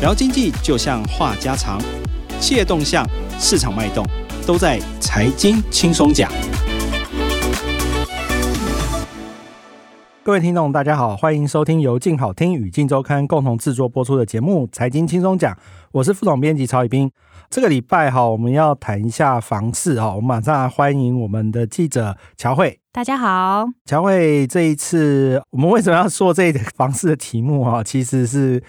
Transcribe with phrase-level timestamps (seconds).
[0.00, 1.80] 聊经济就像话家常，
[2.38, 3.04] 企业动向、
[3.36, 4.06] 市场脉动，
[4.46, 6.30] 都在财经轻松讲。
[10.22, 15.52] 各位听众，大家好，欢迎收听由静好听与静周刊共同制作播出的节目《财经轻松讲》，
[15.90, 17.10] 我是副总编辑曹宇斌。
[17.50, 22.78] 这个礼拜哈，我们要谈一下房市哈，我们马上来欢迎我们的记者乔慧。
[22.92, 27.82] 大家好，乔慧，这一次我们为什么要说这一房市的题目哈？
[27.82, 28.62] 其实是。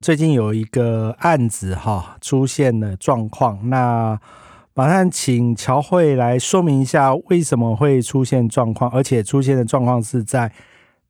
[0.00, 4.18] 最近有一个案子哈出现了状况，那
[4.74, 10.52] 马上请乔慧来说明一下为什么会出现状况，而且出现的状况是在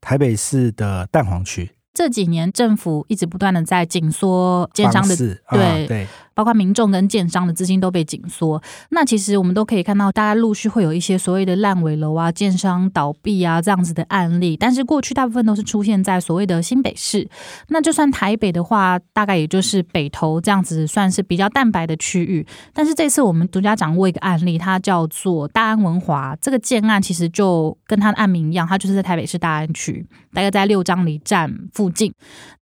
[0.01, 1.73] 台北市的蛋黄区。
[1.93, 6.07] 这几年政府一直不断的在紧缩奸商的对、啊、对。
[6.37, 14.55] 包括民众跟建商的资金都被紧缩，那其实我们都可以看到，大家陆续会有一些所谓的烂尾楼啊、建商倒闭啊这样子的案例。
[14.55, 17.27] 但是过去大部分都是出现在所谓的新北市，
[17.69, 22.47] 那就算台北的话，大概也就是北投这样子算是比较蛋白的区域。
[22.75, 26.37] 但是这次我们独家掌握一个案例，它叫做大安文华。
[26.43, 32.13] 这个建案其实就跟它的案名一样，它就是在台北市大安区，大概在六张犁站附近。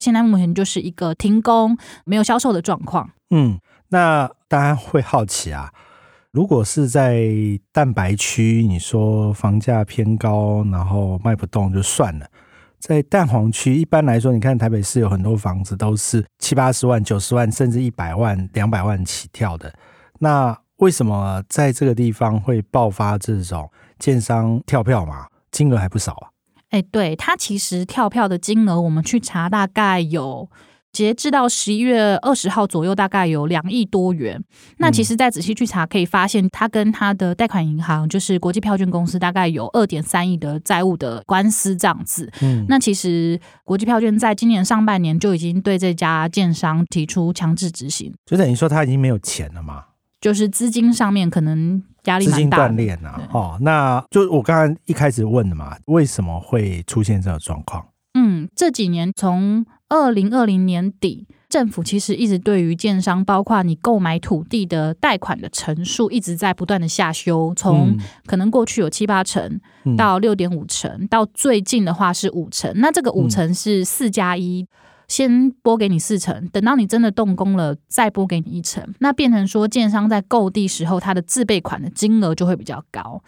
[0.01, 3.11] 现在目前就是一个停工、没有销售的状况。
[3.33, 5.73] 嗯，那大家会好奇啊，
[6.31, 7.25] 如果是在
[7.73, 12.27] 蛋白区，你说房价偏高，然后卖不动就算了，
[12.79, 19.75] 在蛋黄区，一般来说，你看台北市有很多房子都是七八十万、九十万，甚至一百万、两百万起跳的，
[20.21, 25.27] 那为什么在这个地方会爆发这种建商跳票嘛？
[25.51, 26.31] 金额还不少啊。
[26.71, 30.49] 哎，对，它其实跳票的金额，我们去查，大概有。
[30.93, 34.43] 截至到十一月二十号左右，大概有两亿多元。
[34.79, 42.31] 那其实再仔细去查，可以发现他跟他的贷款银行，就是国际票券公司，大概有二点三亿的债务的官司这样子。
[42.43, 49.85] 嗯，那其实国际票券在今年上半年就已经对这家建商提出强制执行，就等于说他已经没有钱了嘛？
[50.21, 53.29] 就是资金上面可能压力蛮大，资金断裂啊。
[53.33, 57.87] 哦，那就我刚刚一开始问的嘛，为什么会出现这个状况？
[58.15, 69.61] 嗯，这几年从二零二零年底，政府其实一直对于建商，包括你购买土地的贷款的成数，一直在不断的下修，从可能过去有七八成
[69.99, 72.73] 到六点五成，到最近的话是五成。
[72.77, 74.67] 那这个五成是四加一。
[75.11, 83.21] 先拨给你四成，等到你真的动工了，再拨给你一成，那变成说建商在购地时候，他的自备款的金额就会比较高。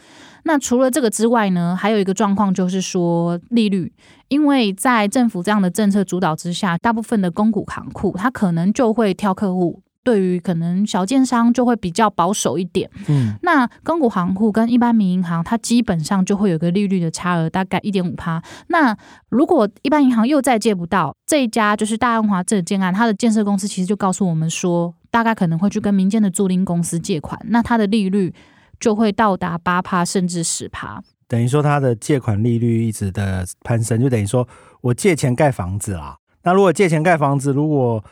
[0.45, 3.93] 那除了这个之外呢，还有一个状况就是说利率，
[4.29, 9.83] 因为在政府这样的政策主导之下，大部分的公股行库，它可能就会挑客户。
[10.05, 18.43] 对于可能小建商就会比较保守一点，嗯，那公股行库跟一般民营银行，它基本上就会有个利率的差额，大概一点五趴。
[18.69, 18.97] 那
[19.29, 28.35] 如果一般银行又再借不到，这一家就是大安华这个建案，它的建设公司其实就告诉我们说，大概可能会去跟民间的租赁公司借款，那它的利率
[28.81, 34.49] 就会到达八趴甚至十趴，等于说它的借款利率一直的攀升，就等于说
[34.81, 36.17] 我借钱盖房子啦。
[36.43, 38.03] 那如果借钱盖房子，如果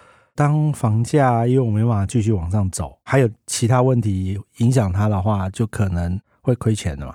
[0.40, 7.14] 当房价因为我没办法继续往上走，还有其他问题影响它的话，就可能会亏钱的嘛。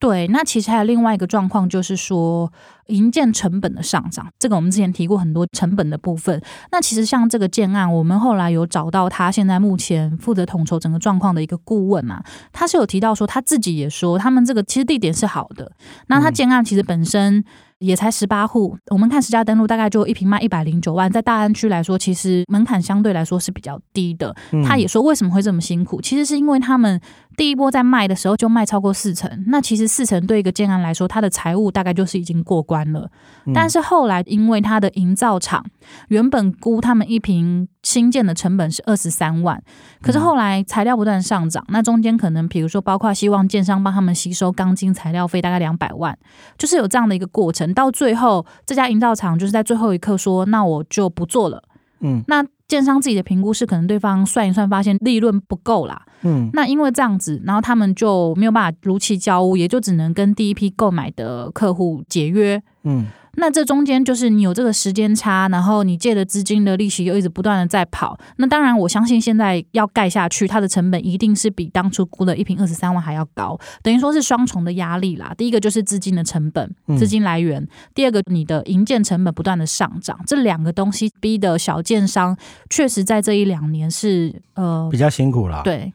[0.00, 2.52] 对，那其实还有另外一个状况，就是说
[2.86, 4.26] 营建成本的上涨。
[4.38, 6.40] 这个我们之前提过很多成本的部分。
[6.72, 12.22] 那其实像这个建案，我们后来有找到他现在目前负责统筹整个状况的一个顾问嘛，
[12.52, 15.72] 他是有提到说他自己也说，他们这个其实地点是好的。
[16.08, 17.36] 那他建案其实本身。
[17.38, 17.44] 嗯
[17.80, 24.34] 也才十八户，我们看实价登录大概就一平卖一百零九万，在大安区来说，其实门槛相对来说是比较低的。
[24.64, 26.98] 他也说为什么会这么辛苦，其实是因为他们
[27.36, 33.10] 第一波在卖的时候就卖超过四成，那其实四成对一个建案来说，他的财务大概就是已经过关了。
[33.52, 35.62] 但是后来因为它的营造厂
[36.08, 39.62] 原本估他们一瓶新建的成本是二十三万，
[40.00, 46.16] 可是后来材料不断上涨，那中间可能比如说包括希望建商帮他们吸收钢筋材料费大概两百万，
[46.56, 47.74] 就是有这样的一个过程。
[47.74, 51.62] 到最后，这家营造厂就是在最后一刻说：“那我就不做了。”
[52.00, 56.02] 嗯，那建商自己的评估是，可能对方算一算，发现利润不够啦。
[56.22, 62.60] 嗯，那因为这样子，然后他们就没有办法如期交屋，也就只能跟第一批购买的客户解约。
[62.82, 63.06] 嗯。
[63.36, 68.18] 那这中间就是你有这个时间差，然后你借的资金的利息又一直不断的在跑。
[68.36, 75.34] 那当然，我相信现在要盖下去，它的成本一定是比当初估的一平二十三万还要高，等于说是双重的压力啦。
[75.36, 77.62] 第一个就是资金的成本，资金来源；
[77.94, 82.36] 第二个，你的营建成本不断的上涨，这两个东西逼的小建商
[82.70, 85.62] 确实在这一两年是呃比较辛苦啦。
[85.64, 85.92] 对，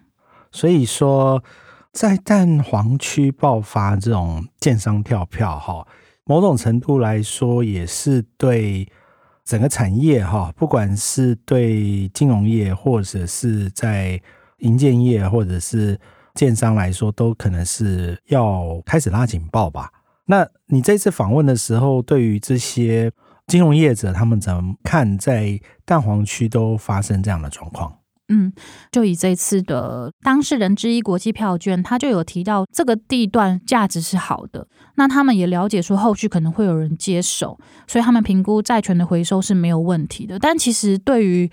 [0.52, 1.44] 所以说
[1.92, 5.88] 在蛋黄区爆发这种建商跳票哈。
[6.30, 8.88] 某种程度来说，也是对
[9.44, 14.22] 整个产业哈，不管是对金融业，或者是在
[14.60, 16.00] 银建业，或者是
[16.36, 19.92] 建商来说，都可能是要开始拉警报吧。
[20.26, 23.12] 那你这次访问的时候，对于这些
[23.48, 27.92] 金融业者，他们怎么看在蛋黄区都发生这样的状况？
[28.30, 28.54] 嗯，
[28.92, 34.68] 就以这次的当事人之一国际票券，他就有提到这个地段价值是好的。
[34.96, 40.38] 那他们也了解说后续可能会有人接手，所以他们评估债权的回收是没有问题的。
[40.38, 41.50] 但其实对于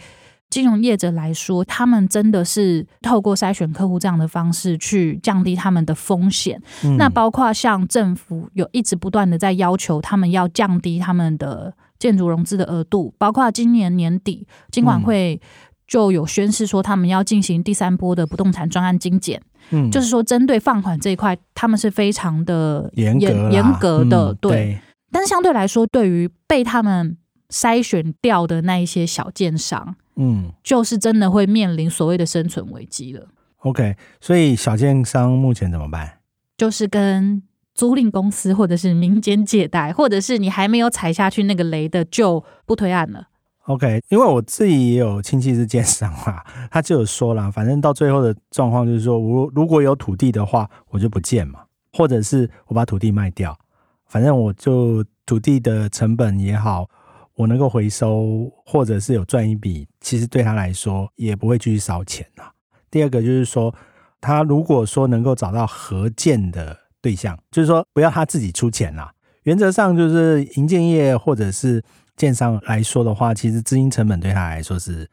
[0.50, 6.60] 金融业者来说，他们真的是透过筛选客户这样的方式去降低他们的风险。
[6.84, 15.40] 嗯、那包括像政府有一直不断的在要求他们要降低他们的建筑融资的额度，包括今年年底金管会。
[15.86, 19.40] 就有宣示说，他们要进行第三波的不动产专案精简，
[19.70, 24.50] 嗯，就是说针对放款这一块，他们是非常的严严严格的，对。
[24.50, 24.78] 对，
[25.12, 27.16] 但是相对来说，对于被他们
[27.50, 33.28] 筛选掉的那一些小建商，嗯，就是真的会面临所谓的生存危机了。
[33.58, 36.18] OK，所以小建商目前怎么办？
[36.56, 37.42] 就是跟
[37.74, 43.28] 租赁公司或者是民间借贷，或者是你还没有踩下去那个雷的，就不推案了。
[43.66, 46.40] OK，因为我自己也有亲戚是建商嘛，
[46.70, 53.58] 他就有说了，反正到最后的状况就是说，如如果有土地的话，我就不建嘛，或者是我把土地卖掉，
[54.06, 56.88] 反正我就土地的成本也好，
[57.34, 62.44] 我能够回收，或者是有赚一笔，其实对他来说也不会继续烧钱呐。
[62.88, 63.74] 第二个就是说，
[64.20, 69.10] 他如果说能够找到合建的对象，就是说不要他自己出钱啦，
[69.42, 71.82] 原则上就是营建业或者是。
[72.16, 75.08] 建商来说的话，其实资金成本对他来说是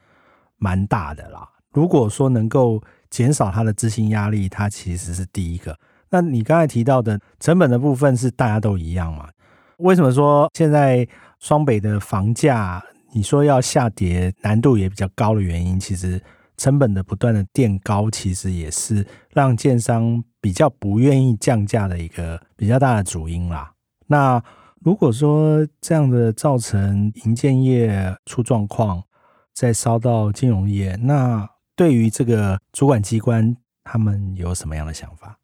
[0.58, 1.48] 蛮大的啦。
[1.72, 5.78] 如果说能够减少他的资金压力，他其实是第一个。
[6.10, 9.28] 那你刚才提到的成本的部分是大家都一样嘛？
[9.78, 11.08] 为什么说现在
[11.40, 16.22] 双北的房价你说要下跌难度也比较高的原因，其实
[16.58, 23.72] 成本的不断的垫高，其实也是让建商比较不愿意降价的一个比较大的主因啦。
[24.06, 24.42] 那
[24.84, 29.04] 如果说这样的造成银建业出状况，
[29.54, 35.38] 再烧到金融业，那对于这个主管机关，他们有什么样的想法？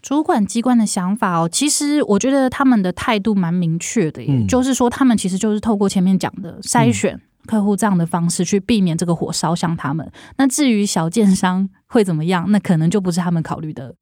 [0.00, 10.08] 主管机关的想法哦，其实我觉得他们的态度蛮明确的，也、嗯、就是说，他们其实就是透过前面讲的筛选客户这样的方式，去避免这个火烧向他们。
[10.36, 13.92] 那至于小建商会怎么样，那可能就不是他们考虑的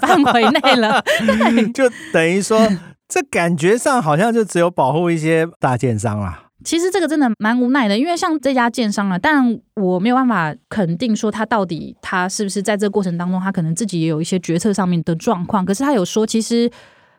[0.00, 1.04] 范围内了。
[1.74, 1.84] 就
[2.14, 2.58] 等于说。
[3.12, 6.48] 这感觉上好像就只有保护一些大建商啦。
[6.64, 15.62] 其实这个真的蛮无奈的，因为像这家建商啊，但我没有办法肯定说他到底他是不是在这个过程当中，他可能自己也有一些决策上面的状况。
[15.62, 16.70] 可是他有说，其实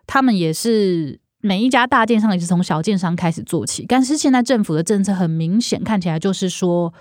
[0.07, 3.85] 他们也是每一家大建商也是从小建商开始做起。
[3.87, 6.91] 但是现在政府的政策很明显看起来就是说，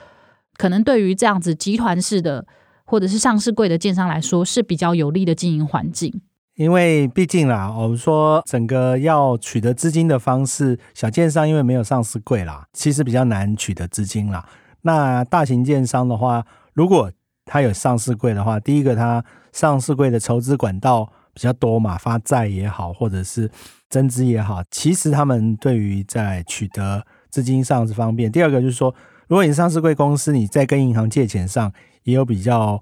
[0.58, 2.44] 可能对于这样子集团式的
[2.84, 6.20] 或者是上市贵的建商来说是比较有利的经营环境。
[6.62, 14.48] 因为毕竟啦，我们说整个要取得资金的方式，小建商因为没有上市柜啦，其实比较难取得资金啦。
[14.82, 17.10] 那大型建商的话，如果
[17.44, 23.50] 他有上市柜的话，第一个他上市柜的筹资管道比较多嘛，发债也好，或者是
[23.90, 28.30] 增资也好，其实他们对于在取得资金上是方便。
[28.30, 28.94] 第二个就是说，
[29.26, 31.72] 如果你上市柜公司，你在跟银行借钱上
[32.04, 32.80] 也有比较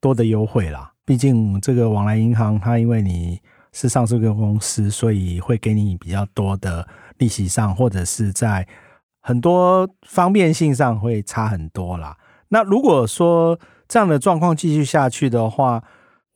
[0.00, 0.92] 多的优惠啦。
[1.10, 3.40] 毕竟这个往来银行，它因为你
[3.72, 6.86] 是上市公司，所以会给你比较多的
[7.18, 8.64] 利息上，或者是在
[9.20, 12.16] 很多方便性上会差很多啦。
[12.50, 15.82] 那如果说这样的状况继续下去的话，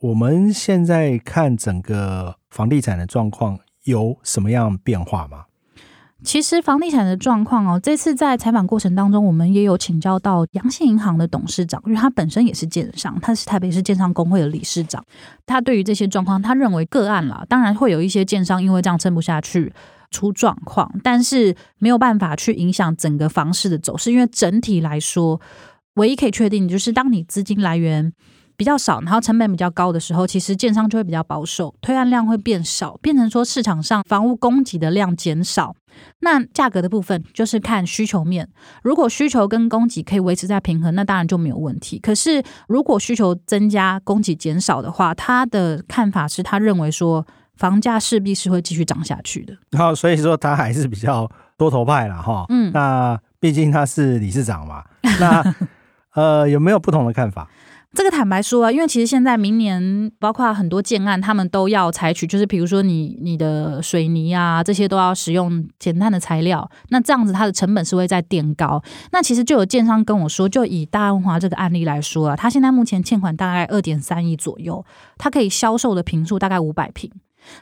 [0.00, 5.44] 我们现在看整个房地产的状况有什么样变化吗？
[6.24, 15.04] 其实房地产的状况哦，这次在采访过程当中，我们也有请教到阳信银行的董事长，因为他本身也是建商，他是台北市建商工会的理事长。
[15.44, 19.72] 他对于这些状况，他认为个案啦，当然会有一些建商因为这样撑不下去
[20.10, 25.38] 出状况，但是没有办法去影响整个房市的走势，因为整体来说，
[25.96, 28.12] 唯一可以确定就是当你资金来源。
[28.56, 35.74] 比较少，然后成本比较高的时候，其实建商就会比较保守，推案量会变少，变成说市场上房屋供给的量减少。
[36.20, 38.48] 那价格的部分就是看需求面，
[38.82, 41.98] 如果需求跟供给可以维持在平衡，那当然就没有问题。
[41.98, 49.56] 可是如果需求增加，供给减少的话，他的看法是他认为说房价势必是会继续涨下去的。
[49.70, 52.46] 然后所以说他还是比较多头派了哈。
[52.48, 54.84] 嗯，那毕竟他是理事长嘛。
[55.20, 55.54] 那
[56.14, 57.48] 呃有没有不同的看法？
[57.94, 68.82] 这个坦白说啊，因为其实现在明年包括很多建案，他们都要采取，就是比如说你你的水泥啊这些都要使用减碳的材料，那这样子它的成本是会再垫高。
[69.12, 74.84] 那其实就有建商跟我说，就以大安华这个案例来说啊，他现在目前欠款大概二点三亿左右，
[75.16, 77.08] 他可以销售的坪数大概五百坪，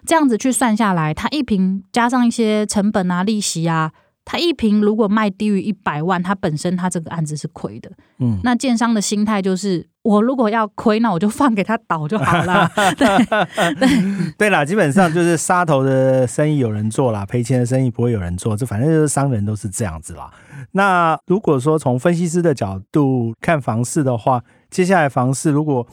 [0.07, 3.93] 这样子去算下来，他一坪加上一些成本啊、利息啊。
[4.25, 7.91] 他一瓶如果卖低于一百万，他本身他这个案子是亏的。
[8.19, 12.71] 嗯，那建商的心态就是，我如果要亏，那我就放给他倒就好了。
[12.97, 13.27] 对
[13.75, 20.31] 对对啦，基本上就是杀头的生意有人做啦，赔钱的生意不会有人做，这反正就是商人都是这样子啦。
[20.71, 25.87] 那如果说从分析师的角度看房市的话，接下来房市如果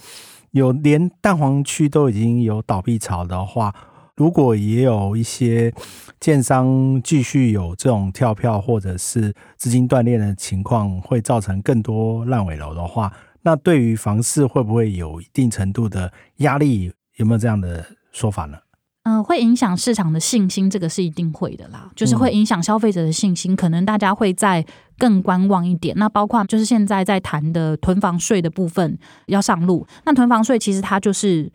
[0.51, 3.73] 有连蛋黄区都已经有倒闭潮的话，
[4.19, 5.73] 如果也有一些
[6.19, 16.91] 建商继续有这种跳票或者是资金断裂的情况，会造成更多烂尾楼的话，那对于房市会不会有一定程度的压力？
[17.15, 18.57] 有没有这样的说法呢？
[19.03, 24.65] 嗯、会影响市场的信心，这个是一定会的啦，就是会影响消费者的信心，可能大家会再
[24.97, 25.95] 更观望一点。
[25.97, 31.49] 那包括就是现在在谈的囤房税的部分要上路，那囤房税其实它就是。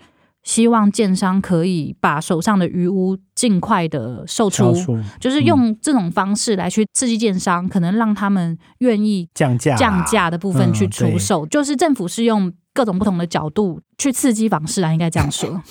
[0.45, 11.47] 希望建商可以把手上的余屋尽快的售出，出就是用这种方式来去刺激建商，嗯、可能让他们愿意降价降价的部分去出售。
[11.47, 15.63] 嗯、就是政府是用各种不同的角度去刺激房市啊，应该这样说。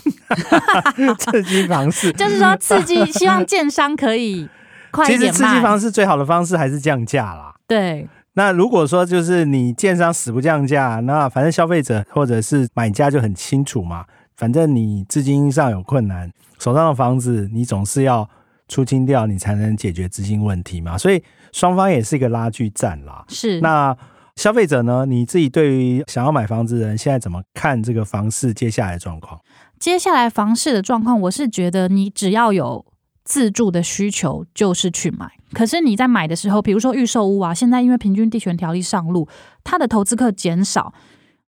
[1.19, 4.49] 刺激房市 就是说刺激，希望建商可以
[4.89, 5.31] 快一点卖。
[5.31, 7.53] 其实刺激房市最好的方式还是降价啦。
[7.67, 8.07] 对。
[8.35, 14.05] 那如果说就是你建商死不降价，那反正消费者或者是买家就很清楚嘛。
[14.35, 18.27] 反正你资金上有困难，手上的房子你总是要
[18.67, 20.97] 出清掉，你才能解决资金问题嘛。
[20.97, 23.23] 所以双方也是一个拉锯战啦。
[23.27, 23.61] 是。
[23.61, 23.95] 那
[24.35, 25.05] 消费者呢？
[25.05, 29.39] 你自己对于想要买房子的人，现在怎么看这个房市接下来的状况？
[29.79, 32.83] 接下来房市的状况，我是觉得你只要有
[33.23, 35.29] 自住的需求，就是去买。
[35.53, 39.27] 可是你在买的时候，比如说预售屋啊，现在因为平均地权条例上路，
[39.63, 40.91] 它的投资客减少。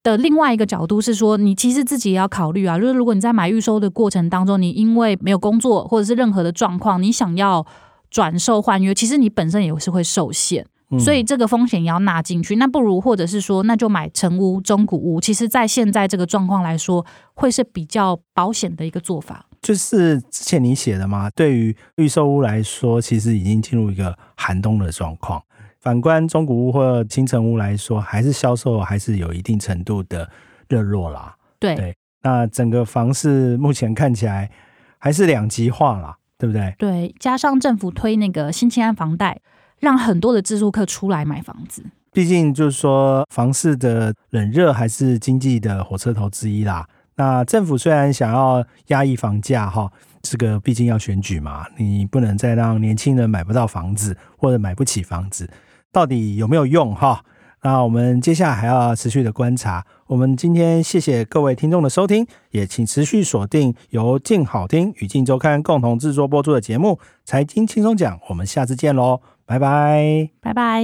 [0.05, 7.65] 的另外一个角度是说，你其实自己也要考虑啊，就是如果你在买预售的过程当中，你因为没有工作或者是任何的状况，你想要
[8.12, 10.63] 转售换约，其实你本身也是会受限，
[11.00, 12.57] 所以这个风险也要纳进去。
[12.57, 19.47] 那不如或者是说，那就买成屋、中古屋，其实在现在这个状况来说，会是比较保险的一个做法。
[19.59, 25.41] 就是之前你写的嘛，对于预售屋来说，其实已经进入一个寒冬的状况。
[25.86, 30.27] 反观中古屋或新城屋来说，还是销售还是有一定程度的
[30.68, 31.36] 热络啦。
[31.60, 34.50] 对，对，那整个房市目前看起来
[34.98, 36.74] 还是两极化啦，对不对？
[36.80, 39.39] 对，加上政府推那个新青安房贷，
[39.80, 41.84] 让很多的自住客出来买房子。
[42.12, 46.89] 毕竟就是说，房市的冷热还是经济的火车头之一啦。
[47.18, 49.92] 那政府虽然想要压抑房价，哈，
[50.24, 55.48] 这个毕竟要选举嘛，你不能再让年轻人买不到房子或者买不起房子。
[55.95, 57.23] 到底有没有用哈？
[57.61, 59.85] 那我们接下来还要持续的观察。
[60.07, 68.17] 我们今天谢谢各位听众的收听，也请持续锁定由静好听与静周刊共同制作播出的节目《财经轻松讲》。
[68.27, 70.83] 我们下次见喽，拜拜，拜拜。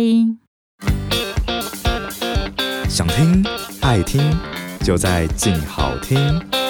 [2.87, 3.45] 想听
[3.81, 4.21] 爱听，
[4.79, 6.60] 就在静好听。